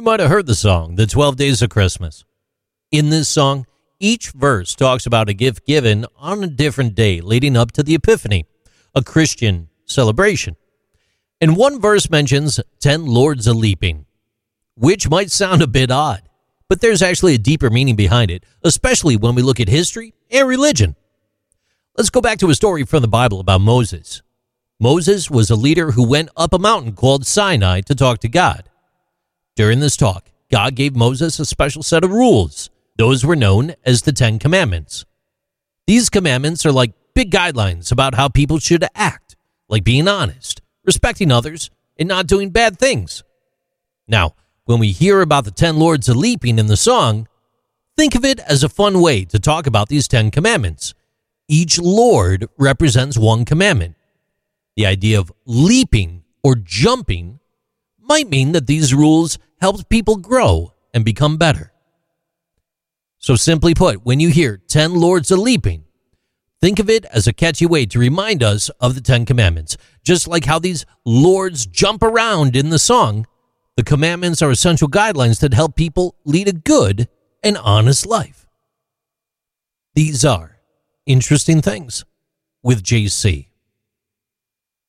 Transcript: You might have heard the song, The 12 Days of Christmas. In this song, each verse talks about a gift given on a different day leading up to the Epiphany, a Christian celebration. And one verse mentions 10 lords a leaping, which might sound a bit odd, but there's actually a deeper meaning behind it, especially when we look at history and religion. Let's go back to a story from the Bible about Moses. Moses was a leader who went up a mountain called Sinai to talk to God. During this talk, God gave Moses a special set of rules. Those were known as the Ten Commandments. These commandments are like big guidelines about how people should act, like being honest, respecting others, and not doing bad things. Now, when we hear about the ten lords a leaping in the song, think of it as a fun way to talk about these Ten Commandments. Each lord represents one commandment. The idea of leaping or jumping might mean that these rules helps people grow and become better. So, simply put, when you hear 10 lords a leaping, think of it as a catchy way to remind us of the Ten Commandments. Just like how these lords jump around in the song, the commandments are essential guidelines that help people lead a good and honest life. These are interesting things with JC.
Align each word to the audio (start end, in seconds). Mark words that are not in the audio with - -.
You 0.00 0.04
might 0.04 0.20
have 0.20 0.30
heard 0.30 0.46
the 0.46 0.54
song, 0.54 0.94
The 0.94 1.06
12 1.06 1.36
Days 1.36 1.60
of 1.60 1.68
Christmas. 1.68 2.24
In 2.90 3.10
this 3.10 3.28
song, 3.28 3.66
each 3.98 4.30
verse 4.30 4.74
talks 4.74 5.04
about 5.04 5.28
a 5.28 5.34
gift 5.34 5.66
given 5.66 6.06
on 6.16 6.42
a 6.42 6.46
different 6.46 6.94
day 6.94 7.20
leading 7.20 7.54
up 7.54 7.70
to 7.72 7.82
the 7.82 7.96
Epiphany, 7.96 8.46
a 8.94 9.04
Christian 9.04 9.68
celebration. 9.84 10.56
And 11.38 11.54
one 11.54 11.82
verse 11.82 12.08
mentions 12.08 12.58
10 12.78 13.04
lords 13.04 13.46
a 13.46 13.52
leaping, 13.52 14.06
which 14.74 15.10
might 15.10 15.30
sound 15.30 15.60
a 15.60 15.66
bit 15.66 15.90
odd, 15.90 16.22
but 16.66 16.80
there's 16.80 17.02
actually 17.02 17.34
a 17.34 17.38
deeper 17.38 17.68
meaning 17.68 17.94
behind 17.94 18.30
it, 18.30 18.42
especially 18.64 19.18
when 19.18 19.34
we 19.34 19.42
look 19.42 19.60
at 19.60 19.68
history 19.68 20.14
and 20.30 20.48
religion. 20.48 20.96
Let's 21.98 22.08
go 22.08 22.22
back 22.22 22.38
to 22.38 22.48
a 22.48 22.54
story 22.54 22.86
from 22.86 23.02
the 23.02 23.06
Bible 23.06 23.38
about 23.38 23.60
Moses. 23.60 24.22
Moses 24.80 25.30
was 25.30 25.50
a 25.50 25.56
leader 25.56 25.90
who 25.90 26.08
went 26.08 26.30
up 26.38 26.54
a 26.54 26.58
mountain 26.58 26.94
called 26.94 27.26
Sinai 27.26 27.82
to 27.82 27.94
talk 27.94 28.20
to 28.20 28.28
God. 28.30 28.69
During 29.60 29.80
this 29.80 29.98
talk, 29.98 30.30
God 30.50 30.74
gave 30.74 30.96
Moses 30.96 31.38
a 31.38 31.44
special 31.44 31.82
set 31.82 32.02
of 32.02 32.10
rules. 32.10 32.70
Those 32.96 33.26
were 33.26 33.36
known 33.36 33.74
as 33.84 34.00
the 34.00 34.10
Ten 34.10 34.38
Commandments. 34.38 35.04
These 35.86 36.08
commandments 36.08 36.64
are 36.64 36.72
like 36.72 36.94
big 37.14 37.30
guidelines 37.30 37.92
about 37.92 38.14
how 38.14 38.30
people 38.30 38.58
should 38.58 38.86
act, 38.94 39.36
like 39.68 39.84
being 39.84 40.08
honest, 40.08 40.62
respecting 40.82 41.30
others, 41.30 41.70
and 41.98 42.08
not 42.08 42.26
doing 42.26 42.48
bad 42.48 42.78
things. 42.78 43.22
Now, 44.08 44.34
when 44.64 44.78
we 44.78 44.92
hear 44.92 45.20
about 45.20 45.44
the 45.44 45.50
ten 45.50 45.76
lords 45.76 46.08
a 46.08 46.14
leaping 46.14 46.58
in 46.58 46.68
the 46.68 46.74
song, 46.78 47.28
think 47.98 48.14
of 48.14 48.24
it 48.24 48.40
as 48.40 48.64
a 48.64 48.68
fun 48.70 49.02
way 49.02 49.26
to 49.26 49.38
talk 49.38 49.66
about 49.66 49.90
these 49.90 50.08
Ten 50.08 50.30
Commandments. 50.30 50.94
Each 51.48 51.78
lord 51.78 52.48
represents 52.56 53.18
one 53.18 53.44
commandment. 53.44 53.96
The 54.78 54.86
idea 54.86 55.20
of 55.20 55.30
leaping 55.44 56.22
or 56.42 56.54
jumping 56.54 57.40
might 57.98 58.30
mean 58.30 58.52
that 58.52 58.66
these 58.66 58.94
rules 58.94 59.38
helps 59.60 59.84
people 59.84 60.16
grow 60.16 60.72
and 60.94 61.04
become 61.04 61.36
better. 61.36 61.72
So, 63.18 63.36
simply 63.36 63.74
put, 63.74 64.04
when 64.04 64.18
you 64.18 64.30
hear 64.30 64.56
10 64.56 64.94
lords 64.94 65.30
a 65.30 65.36
leaping, 65.36 65.84
think 66.60 66.78
of 66.78 66.88
it 66.88 67.04
as 67.06 67.26
a 67.26 67.32
catchy 67.34 67.66
way 67.66 67.84
to 67.86 67.98
remind 67.98 68.42
us 68.42 68.70
of 68.80 68.94
the 68.94 69.02
Ten 69.02 69.26
Commandments. 69.26 69.76
Just 70.02 70.26
like 70.26 70.46
how 70.46 70.58
these 70.58 70.86
lords 71.04 71.66
jump 71.66 72.02
around 72.02 72.56
in 72.56 72.70
the 72.70 72.78
song, 72.78 73.26
the 73.76 73.84
commandments 73.84 74.40
are 74.40 74.50
essential 74.50 74.88
guidelines 74.88 75.40
that 75.40 75.52
help 75.52 75.76
people 75.76 76.16
lead 76.24 76.48
a 76.48 76.52
good 76.52 77.08
and 77.42 77.58
honest 77.58 78.06
life. 78.06 78.46
These 79.94 80.24
are 80.24 80.56
interesting 81.04 81.60
things 81.60 82.04
with 82.62 82.82
JC. 82.82 83.49